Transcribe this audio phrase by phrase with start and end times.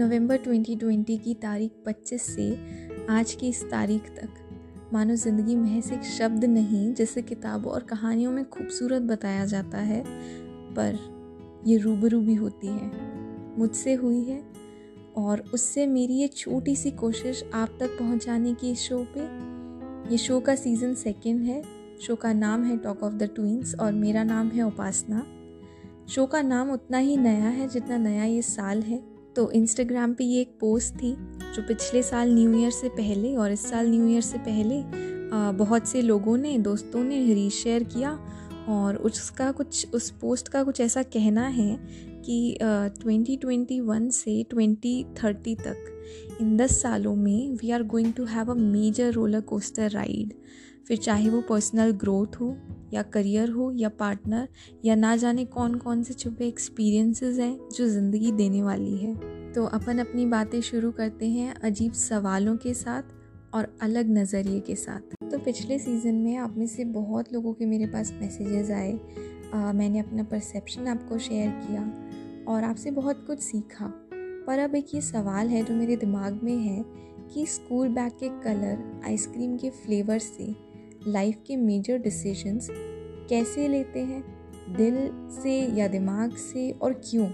[0.00, 2.44] नवंबर 2020 की तारीख 25 से
[3.10, 8.32] आज की इस तारीख तक मानो ज़िंदगी महज एक शब्द नहीं जिसे किताबों और कहानियों
[8.32, 10.02] में खूबसूरत बताया जाता है,
[10.74, 10.98] पर
[11.66, 12.90] ये रूबरू भी होती है।
[13.58, 14.42] मुझसे हुई है
[15.16, 19.28] और उससे मेरी ये छोटी सी कोशिश आप तक पहुँचाने की इस शो पे।
[20.12, 21.62] ये शो का सीज़न सेकंड है।
[22.00, 25.26] शो का नाम है टॉक ऑफ़ द ट्विंस और मेरा नाम है उपासना।
[26.08, 30.24] शो का नाम उतना ही नया है जितना नया ये साल है। तो इंस्टाग्राम पे
[30.24, 31.12] ये एक पोस्ट थी,
[31.54, 34.82] जो पिछले साल न्यू ईयर से पहले और इस साल न्यू ईयर से पहले
[35.58, 38.12] बहुत से लोगों ने, दोस्तों ने रीशेयर किया
[38.68, 41.76] और उसका कुछ, उस पोस्ट का कुछ ऐसा कहना है
[42.24, 45.86] कि ट्वेंटी ट्वेंटी वन से ट्वेंटी थर्टी तक,
[46.40, 50.34] इन दस सालों में we are going to have a major roller coaster ride
[50.90, 52.56] फिर चाहे वो पर्सनल ग्रोथ हो
[52.92, 54.48] या करियर हो या पार्टनर
[54.84, 59.14] या ना जाने कौन कौन से छुपे एक्सपीरियंसेस हैं जो ज़िंदगी देने वाली है।
[59.52, 63.02] तो अपन अपनी बातें शुरू करते हैं अजीब सवालों के साथ
[63.54, 67.66] और अलग नज़रिए के साथ। तो पिछले सीज़न में आप में से बहुत लोगों के
[67.66, 68.92] मेरे पास मैसेजेस आए।
[69.54, 71.82] आ, मैंने अपना परसेप्शन आपको शेयर किया
[72.52, 73.92] और आपसे बहुत कुछ सीखा।
[74.46, 76.84] पर अब एक ये सवाल है जो मेरे दिमाग में है
[77.34, 80.69] कि स्कूल बैग के कलर आइसक्रीम के फ्लेवर से
[81.08, 82.68] लाइफ के मेजर डिसीजंस
[83.28, 84.24] कैसे लेते हैं?
[84.76, 85.10] दिल
[85.42, 87.28] से या दिमाग से और क्यों?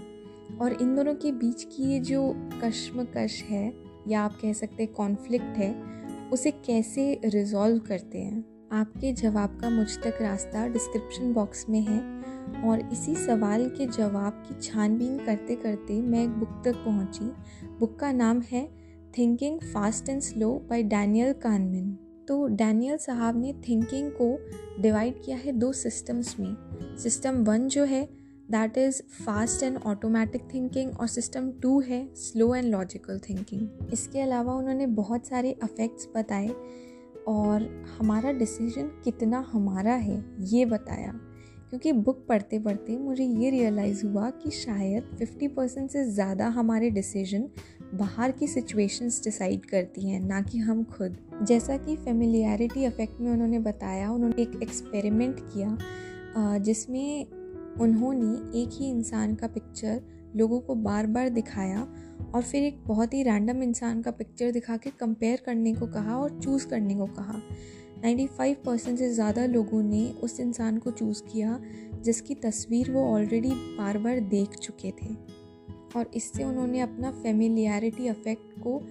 [0.57, 3.73] और इन दोनों के बीच की ये जो कश्मकश है,
[4.07, 5.83] या आप कह सकते हैं कॉन्फ्लिक्ट है,
[6.29, 8.45] उसे कैसे रिजॉल्व करते हैं?
[8.71, 12.17] आपके जवाब का मुझ तक रास्ता डिस्क्रिप्शन बॉक्स में है।
[12.63, 17.25] और इसी सवाल के जवाब की छानबीन करते करते मैं एक बुक तक पहुँची।
[17.79, 18.69] बुक का नाम है
[19.17, 24.37] thinking fast and slow by Daniel Kahneman तो डैनियल साहब ने थिंकिंग को
[24.81, 26.55] डिवाइड किया है दो सिस्टम्स में।
[26.97, 28.07] सिस्टम वन जो है
[28.51, 34.21] that is fast and automatic thinking और सिस्टम टू है स्लो एंड लॉजिकल थिंकिंग इसके
[34.21, 36.49] अलावा उन्होंने बहुत सारे अफेक्ट्स बताए
[37.27, 37.67] और
[37.99, 41.19] हमारा डिसीज़न कितना हमारा है, ये बताया।
[41.69, 46.89] क्योंकि बुक पढ़ते पढ़ते मुझे ये रियलाइज़ हुआ कि शायद 50 परसेंट से ज़्यादा हमारे
[46.89, 47.49] डिसीज़न
[47.93, 53.31] बाहर की सिचुएशंस डिसाइड करती हैं, ना कि हम खुद। जैसा कि फेमिलियरिटी इफ़ेक्ट में
[53.31, 57.25] उन्होंने बताया, उन्होंने एक एक्सपेरिमेंट किया जिसमें
[57.79, 60.01] उन्होंने एक ही इंसान का पिक्चर
[60.35, 61.87] लोगों को बार बार दिखाया
[62.35, 66.17] और फिर एक बहुत ही रैंडम इंसान का पिक्चर दिखा के कंपेयर करने को कहा
[66.17, 67.41] और चूज़ करने को कहा।
[68.03, 71.59] 95 परसेंट से ज़्यादा लोगों ने उस इंसान को चूज़ किया,
[72.03, 75.15] जिसकी तस्वीर वो ऑलरेडी बार बार देख चुके थे।
[75.95, 78.81] और इससे उन्होंने अपना फेमिलियरिटी अफेक्ट को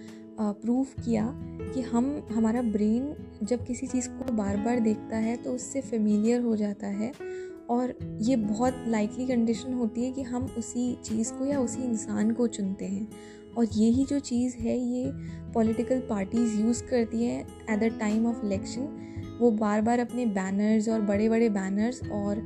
[0.40, 1.32] प्रूव किया
[1.74, 6.40] कि हम, हमारा ब्रेन जब किसी चीज़ को बार बार देखता है तो उससे फेमिलियर
[6.40, 7.12] हो जाता है
[7.70, 12.30] और ये बहुत लाइकली कंडीशन होती है कि हम उसी चीज़ को या उसी इंसान
[12.30, 13.08] को चुनते हैं।
[13.58, 15.12] और यही जो चीज़ है, ये
[15.52, 20.88] पॉलिटिकल पार्टीज़ यूज़ करती हैं at the time of election वो बार बार अपने बैनर्स
[20.88, 22.42] और बड़े बड़े बैनर्स और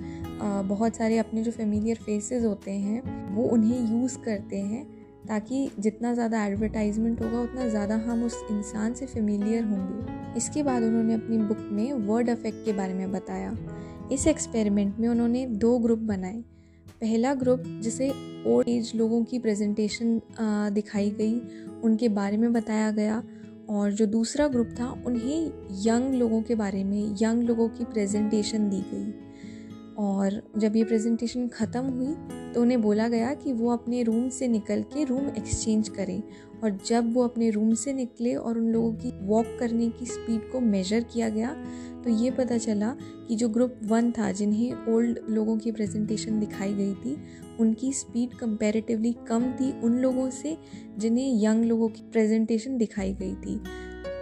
[0.66, 4.84] बहुत सारे अपने जो फेमिलियर फेसेस होते हैं, वो उन्हें यूज़ करते हैं
[5.28, 10.82] ताकि जितना ज़्यादा एडवर्टाइजमेंट होगा, उतना ज़्यादा हम उस इंसान से फेमिलियर होंगे। इसके बाद
[10.82, 13.56] उन्होंने अपनी बुक में वर्ड अफेक्ट के बारे में बताया।
[14.12, 16.42] इस एक्सपेरिमेंट में उन्होंने दो ग्रुप बनाए।
[17.00, 18.10] पहला ग्रुप जिसे
[18.46, 20.20] ओल्ड एज लोगों की प्रेजेंटेशन
[20.74, 21.40] दिखाई गई,
[21.82, 23.22] उनके बारे में बताया गया।
[23.70, 25.50] और जो दूसरा ग्रुप था, उन्हें
[25.84, 29.12] यंग लोगों के बारे में, यंग लोगों की प्रेजेंटेशन दी गई।
[29.98, 32.14] और जब ये प्रेजेंटेशन ख़त्म हुई
[32.52, 36.22] तो उन्हें बोला गया कि वो अपने रूम से निकल के रूम एक्सचेंज करें
[36.64, 40.50] और जब वो अपने रूम से निकले और उन लोगों की वॉक करने की स्पीड
[40.52, 41.54] को मेजर किया गया
[42.04, 42.94] तो ये पता चला
[43.28, 47.16] कि जो ग्रुप वन था, जिन्हें ओल्ड लोगों की प्रेजेंटेशन दिखाई गई थी,
[47.60, 50.56] उनकी स्पीड कंपैरेटिवली कम थी उन लोगों से,
[50.98, 53.60] जिन्हें यंग लोगों की प्रेजेंटेशन दिखाई गई थी।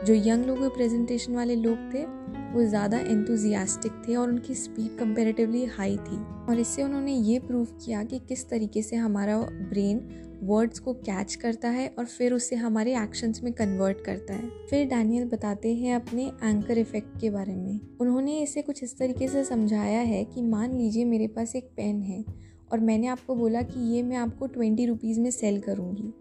[0.07, 2.05] जो यंग लोगों के प्रेजेंटेशन वाले लोग थे,
[2.53, 6.19] वो ज़्यादा एंथुजियास्टिक थे और उनकी स्पीड कंपेरेटिवली हाई थी।
[6.49, 9.99] और इससे उन्होंने ये प्रूव किया कि किस तरीके से हमारा ब्रेन
[10.43, 14.87] वर्ड्स को कैच करता है और फिर उसे हमारे एक्शंस में कन्वर्ट करता है। फिर
[14.89, 19.45] डैनियल बताते हैं अपने एंकर इफ़ेक्ट के बारे में। उन्होंने इसे कुछ इस तरीके से
[19.45, 22.25] समझाया है कि मान लीजिए मेरे पास एक पेन है
[22.73, 26.13] और मैंने आपको बोला कि ये मैं आपको ट्वेंटी रुपीज़ में सेल करूँगी।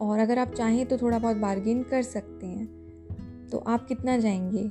[0.00, 4.70] और अगर आप चाहें तो थोड़ा बहुत बार्गेन कर सकते हैं। तो आप कितना जाएँगे?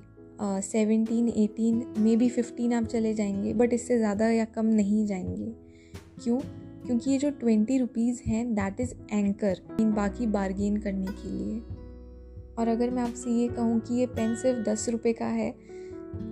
[0.62, 5.52] Seventeen eighteen maybe fifteen आप चले जाएँगे बट इससे ज़्यादा या कम नहीं जाएँगे।
[6.24, 6.40] क्यों?
[6.86, 11.60] क्योंकि ये जो ट्वेंटी रुपीज़ हैं दैट इज़ एंकर इन बाकी बारगेन करने के लिए।
[12.58, 15.52] और अगर मैं आपसे ये कहूँ कि ये पेन सिर्फ़ दस रुपये का है,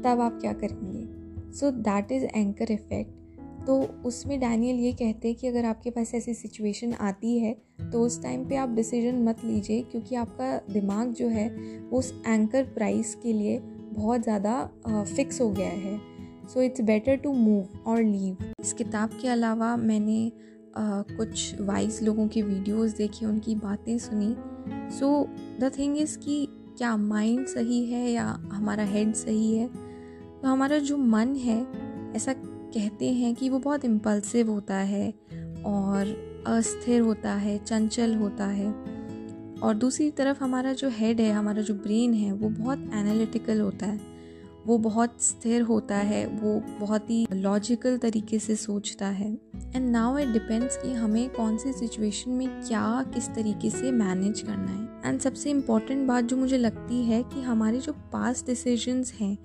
[0.04, 1.06] तब आप क्या करेंगे?
[1.52, 3.22] So that is anchor effect
[3.66, 7.54] तो उसमें डैनियल ये कहते हैं कि अगर आपके पास ऐसी सिचुएशन आती है
[7.92, 11.50] तो उस टाइम पे आप डिसीज़न मत लीजिए, क्योंकि आपका दिमाग जो है,
[11.90, 16.00] उस एंकर प्राइस के लिए बहुत ज़्यादा फिक्स हो गया है।
[16.50, 20.32] So it's better to move or leave इस किताब के अलावा मैंने
[20.70, 24.36] uh, कुछ वाइज लोगों की वीडियोस देखी उनकी बातें सुनी।
[24.70, 25.28] सो
[25.60, 26.48] द थिंग इज़ कि
[26.78, 29.68] क्या माइंड सही है या हमारा हेड सही है?
[30.42, 31.68] तो हमारा जो मन है
[32.16, 35.14] ऐसा कहते हैं कि वो बहुत इम्पल्सिव होता है
[35.66, 38.72] और अस्थिर होता है चंचल होता है।
[39.64, 43.86] और दूसरी तरफ़ हमारा जो हेड है हमारा जो ब्रेन है वो बहुत एनालिटिकल होता
[43.86, 44.13] है।
[44.68, 49.38] वो बहुत स्थिर होता है, वो बहुत ही लॉजिकल तरीके से सोचता है।
[49.76, 54.42] एंड नाउ इट डिपेंड्स कि हमें कौन सी सिचुएशन में क्या, किस तरीके से मैनेज
[54.42, 59.14] करना है। एंड सबसे इंपॉर्टेंट बात जो मुझे लगती है कि हमारे जो पास डिसीजंस
[59.14, 59.38] हैं,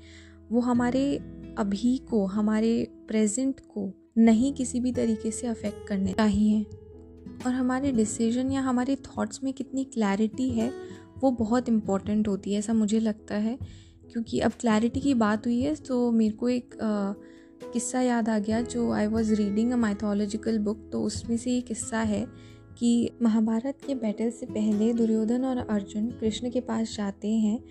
[0.53, 1.17] वो हमारे
[1.59, 6.67] अभी को, हमारे प्रेजेंट को नहीं किसी भी तरीके से अफेक्ट करने चाहिए।
[7.47, 10.73] और हमारे डिसीज़न या हमारे थॉट्स में कितनी क्लैरिटी है,
[11.21, 13.59] वो बहुत इंपॉर्टेंट होती है, ऐसा मुझे लगता है।
[14.13, 16.75] क्योंकि अब क्लैरिटी की बात हुई है तो मेरे को एक
[17.73, 21.61] किस्सा याद आ गया जो I was reading a mythological book तो उसमें से ये
[21.61, 22.27] किस्सा है
[22.79, 27.63] कि महाभारत के बैटल से पहले दुर्योधन और अर्जुन कृष्ण के पास जाते हैं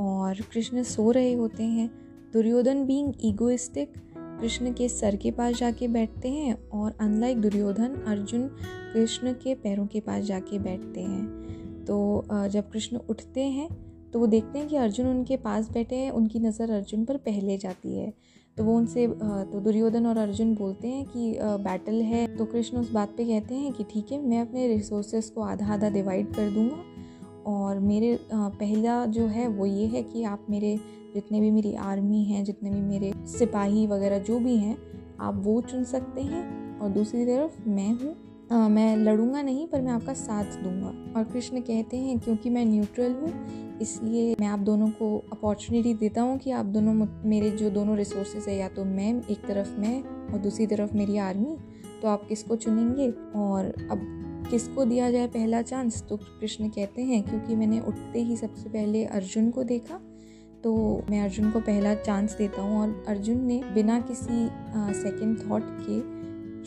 [0.00, 1.88] और कृष्ण सो रहे होते हैं।
[2.32, 3.92] दुर्योधन बीइंग ईगोइस्टिक
[4.40, 8.46] कृष्ण के सर के पास जाके बैठते हैं और अनलाइक दुर्योधन, अर्जुन
[8.94, 13.68] कृष्ण के पैरों के पास जाके बैठते हैं। तो जब कृष्ण उठते हैं
[14.12, 17.56] तो वो देखते हैं कि अर्जुन उनके पास बैठे हैं, उनकी नज़र अर्जुन पर पहले
[17.58, 18.12] जाती है।
[18.56, 22.90] तो वो उनसे तो दुर्योधन और अर्जुन बोलते हैं कि बैटल है। तो कृष्ण उस
[22.92, 26.50] बात पे कहते हैं कि ठीक है, मैं अपने रिसोर्सेज को आधा आधा डिवाइड कर
[26.50, 26.84] दूँगा
[27.46, 30.76] और मेरे पहला जो है वो ये है कि आप मेरे,
[31.14, 34.76] जितने भी मेरी आर्मी हैं, जितने भी मेरे सिपाही वगैरह जो भी हैं,
[35.20, 39.92] आप वो चुन सकते हैं और दूसरी तरफ़ मैं हूँ। मैं लड़ूँगा नहीं, पर मैं
[39.92, 43.32] आपका साथ दूँगा। और कृष्ण कहते हैं, क्योंकि मैं न्यूट्रल हूँ
[43.82, 48.48] इसलिए मैं आप दोनों को अपॉर्चुनिटी देता हूँ कि आप दोनों मेरे जो दोनों रिसोर्सेज
[48.48, 50.02] है, या तो मैं एक तरफ़ मैं
[50.32, 51.56] और दूसरी तरफ़ मेरी आर्मी
[52.02, 53.10] तो आप किसको चुनेंगे?
[53.36, 54.00] और अब
[54.50, 59.04] किसको दिया जाए पहला चांस तो कृष्ण कहते हैं, क्योंकि मैंने उठते ही सबसे पहले
[59.06, 60.00] अर्जुन को देखा
[60.64, 60.74] तो
[61.10, 64.46] मैं अर्जुन को पहला चांस देता हूँ। और अर्जुन ने बिना किसी
[65.00, 66.00] सेकंड थॉट के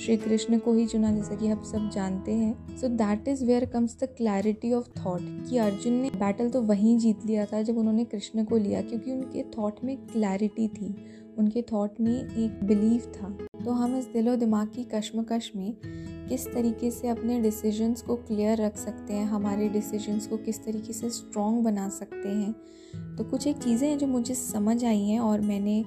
[0.01, 3.65] श्री कृष्ण को ही चुना जैसा कि आप सब जानते हैं। So that is where
[3.65, 7.77] comes the clarity of thought कि अर्जुन ने बैटल तो वहीं जीत लिया था जब
[7.77, 10.95] उन्होंने कृष्ण को लिया क्योंकि उनके थॉट में क्लैरिटी थी।
[11.37, 13.29] उनके थॉट में एक बिलीव था।
[13.65, 15.73] तो हम इस दिलो दिमाग की कश्मकश में
[16.29, 20.93] किस तरीके से अपने डिसीजंस को क्लियर रख सकते हैं हमारे डिसीजंस को किस तरीके
[20.93, 25.19] से स्ट्रॉन्ग बना सकते हैं। तो कुछ एक चीज़ें हैं जो मुझे समझ आई हैं
[25.19, 25.83] और मैंने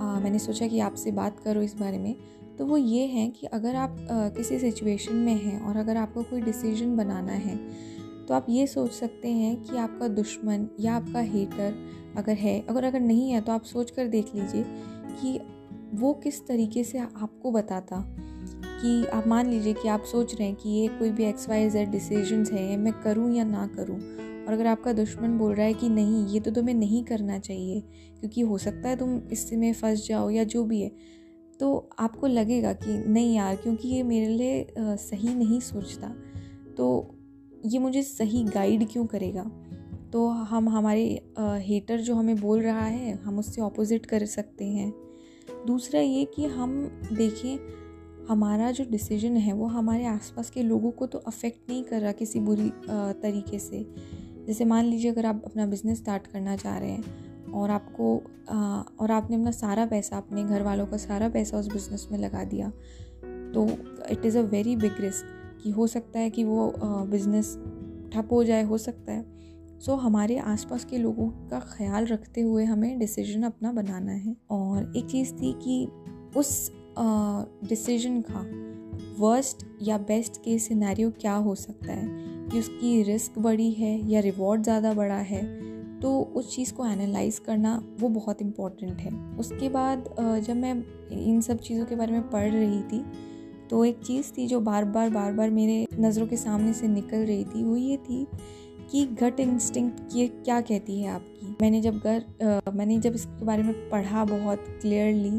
[0.00, 2.14] आ, मैंने सोचा कि आपसे बात करो इस बारे में।
[2.58, 6.22] तो वो ये है कि अगर आप आ, किसी सिचुएशन में हैं और अगर आपको
[6.22, 7.56] कोई डिसीज़न बनाना है
[8.28, 11.74] तो आप ये सोच सकते हैं कि आपका दुश्मन या आपका हेटर
[12.16, 14.64] अगर है अगर अगर नहीं है तो आप सोच कर देख लीजिए
[15.22, 15.40] कि
[15.94, 18.16] वो किस तरीके से आपको बताता
[18.82, 21.70] कि आप मान लीजिए कि आप सोच रहे हैं कि ये कोई भी एक्स वाई
[21.70, 24.28] जेड डिसीज़न है मैं करूँ या ना करूँ?
[24.46, 27.80] और अगर आपका दुश्मन बोल रहा है कि नहीं ये तो तुम्हें नहीं करना चाहिए
[28.20, 31.17] क्योंकि हो सकता है तुम इससे इसमें फंस जाओ या जो भी है
[31.60, 36.14] तो आपको लगेगा कि नहीं यार, क्योंकि ये मेरे लिए सही नहीं सोचता।
[36.76, 37.14] तो
[37.66, 39.50] ये मुझे सही गाइड क्यों करेगा?
[40.12, 41.02] तो हम, हमारे
[41.38, 44.92] हेटर जो हमें बोल रहा है, हम उससे ऑपोजिट कर सकते हैं।
[45.66, 46.72] दूसरा ये कि हम
[47.12, 47.58] देखें,
[48.28, 52.12] हमारा जो डिसीज़न है, वो हमारे आसपास के लोगों को तो अफेक्ट नहीं कर रहा
[52.12, 52.70] किसी बुरी
[53.22, 53.86] तरीके से।
[54.46, 58.16] जैसे मान लीजिए अगर आप अपना बिज़नेस स्टार्ट करना चाह रहे हैं और आपको
[59.00, 62.44] और आपने अपना सारा पैसा अपने घर वालों का सारा पैसा उस बिज़नेस में लगा
[62.44, 62.70] दिया।
[63.54, 63.66] तो
[64.10, 65.24] it is a very big risk
[65.62, 67.54] कि हो सकता है कि वो बिज़नेस
[68.12, 69.38] ठप हो जाए हो सकता है।
[69.80, 74.36] सो so, हमारे आसपास के लोगों का ख्याल रखते हुए हमें डिसीज़न अपना बनाना है।
[74.50, 75.88] और एक चीज़ थी कि
[76.36, 76.72] उस
[77.68, 78.44] डिसीज़न का
[79.18, 82.08] वर्स्ट या बेस्ट केस सिनेरियो क्या हो सकता है?
[82.48, 85.42] कि उसकी रिस्क बड़ी है या रिवॉर्ड ज़्यादा बड़ा है?
[86.02, 90.74] तो उस चीज़ को एनालाइज करना वो बहुत इंपॉर्टेंट है। उसके बाद जब मैं
[91.12, 93.04] इन सब चीज़ों के बारे में पढ़ रही थी
[93.70, 97.24] तो एक चीज़ थी जो बार बार बार बार मेरे नज़रों के सामने से निकल
[97.26, 98.26] रही थी, वो ये थी
[98.90, 101.56] कि गट इंस्टिंक्ट ये क्या कहती है आपकी?
[101.62, 105.38] मैंने जब घर मैंने जब इसके बारे में पढ़ा बहुत क्लियरली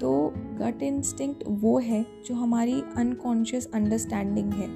[0.00, 4.66] तो गट इंस्टिंक्ट वो है जो हमारी अनकॉन्शियस अंडरस्टैंडिंग है।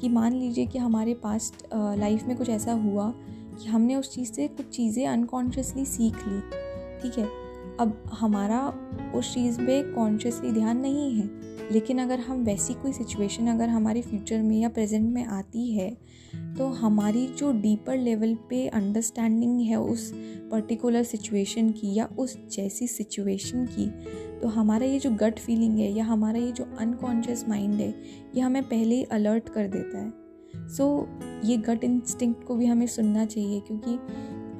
[0.00, 3.12] कि मान लीजिए कि हमारे पास्ट लाइफ में कुछ ऐसा हुआ
[3.52, 6.40] कि हमने उस चीज़ से कुछ चीज़ें अनकॉन्शियसली सीख ली,
[7.02, 7.24] ठीक है?
[7.80, 8.60] अब हमारा
[9.16, 11.28] उस चीज़ पे कॉन्शियसली ध्यान नहीं है,
[11.72, 15.90] लेकिन अगर हम वैसी कोई सिचुएशन अगर हमारे फ्यूचर में या प्रेजेंट में आती है
[16.56, 20.10] तो हमारी जो डीपर लेवल पे अंडरस्टैंडिंग है उस
[20.50, 23.86] पर्टिकुलर सिचुएशन की या उस जैसी सिचुएशन की
[24.40, 27.94] तो हमारा ये जो गट फीलिंग है या हमारा ये जो अनकॉन्शियस माइंड है,
[28.34, 30.21] ये हमें पहले ही अलर्ट कर देता है।
[30.56, 33.94] सो so, ये गट इंस्टिंक्ट को भी हमें सुनना चाहिए क्योंकि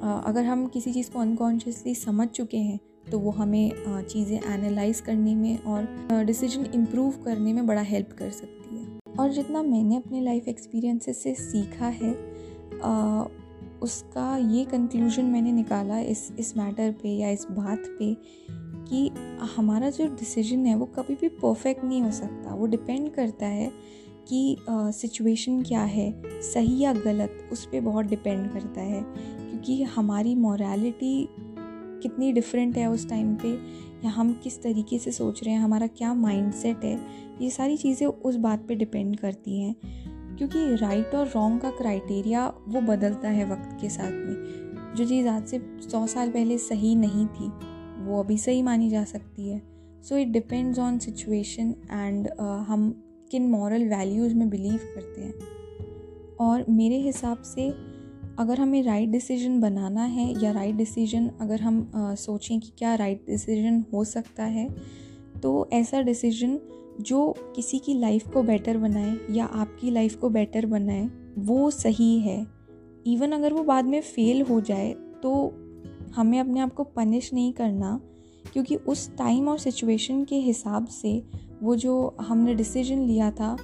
[0.03, 2.79] अगर हम किसी चीज़ को अनकॉन्शियसली समझ चुके हैं
[3.11, 3.71] तो वो हमें
[4.03, 9.31] चीज़ें एनालाइज करने में और डिसीज़न इम्प्रूव करने में बड़ा हेल्प कर सकती है। और
[9.31, 12.13] जितना मैंने अपने लाइफ एक्सपीरियंसेस से सीखा है
[12.83, 13.23] आ,
[13.81, 18.15] उसका ये कंक्लूजन मैंने निकाला इस इस मैटर पे या इस बात पे
[18.87, 19.09] कि
[19.55, 23.71] हमारा जो डिसीज़न है वो कभी भी परफेक्ट नहीं हो सकता। वो डिपेंड करता है
[24.27, 29.01] कि सिचुएशन क्या है, सही या गलत, उस पर बहुत डिपेंड करता है।
[29.49, 31.29] क्योंकि हमारी मॉरलिटी
[32.03, 33.53] कितनी डिफरेंट है उस टाइम पे,
[34.05, 36.99] या हम किस तरीके से सोच रहे हैं, हमारा क्या माइंडसेट है,
[37.41, 39.75] ये सारी चीज़ें उस बात पे डिपेंड करती हैं।
[40.37, 45.27] क्योंकि राइट और रॉन्ग का क्राइटेरिया वो बदलता है वक्त के साथ में। जो चीज़
[45.27, 45.61] आज से
[45.91, 47.47] सौ साल पहले सही नहीं थी,
[48.05, 49.61] वो अभी सही मानी जा सकती है।
[50.03, 55.33] So it depends on situation and हम किन मॉरल वैल्यूज़ में बिलीव करते हैं।
[56.39, 57.69] और मेरे हिसाब से
[58.39, 62.59] अगर हमें राइट right डिसीज़न बनाना है या राइट right डिसीज़न अगर हम आ, सोचें
[62.59, 64.69] कि क्या राइट right डिसीज़न हो सकता है
[65.41, 66.59] तो ऐसा डिसीज़न
[67.01, 72.19] जो किसी की लाइफ को बेटर बनाए या आपकी लाइफ को बेटर बनाए वो सही
[72.19, 72.47] है।
[73.07, 75.33] इवन अगर वो बाद में फेल हो जाए तो
[76.15, 77.99] हमें अपने आप को पनिश नहीं करना।
[78.45, 81.21] क्योंकि उस टाइम और सिचुएशन के हिसाब से
[81.63, 83.57] वो जो हमने डिसीज़न लिया था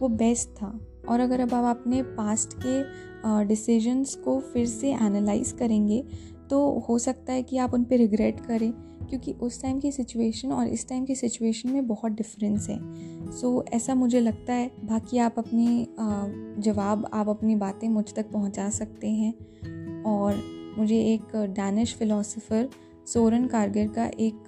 [0.00, 0.78] वो बेस्ट था।
[1.08, 6.04] और अगर अब आप अपने पास्ट के डिसीजंस को फिर से एनालाइज करेंगे
[6.50, 8.72] तो हो सकता है कि आप उन पर रिग्रेट करें
[9.08, 12.78] क्योंकि उस टाइम की सिचुएशन और इस टाइम की सिचुएशन में बहुत डिफरेंस है।
[13.32, 15.88] सो so, ऐसा मुझे लगता है बाकी आप अपनी
[16.58, 20.42] जवाब आप अपनी बातें मुझ तक पहुँचा सकते हैं। और
[20.78, 22.68] मुझे एक डैनिश फ़िलासफ़र
[23.06, 24.44] सोरन कारगर का एक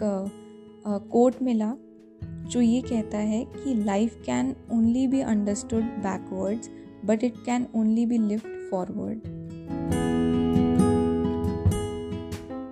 [1.12, 1.74] कोट मिला,
[2.22, 6.70] जो ये कहता है कि life can only be understood backwards
[7.04, 9.97] but it can only be lived forward